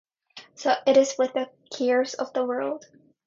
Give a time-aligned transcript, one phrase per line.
[0.55, 2.85] So it is with the cares of the world.